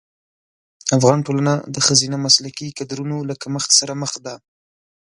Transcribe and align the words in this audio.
افغان 0.97 1.19
ټولنه 1.27 1.53
د 1.73 1.77
ښځینه 1.87 2.17
مسلکي 2.25 2.67
کدرونو 2.77 3.17
له 3.29 3.35
کمښت 3.41 3.71
سره 3.79 3.93
مخ 4.01 4.11
ده. 4.25 4.35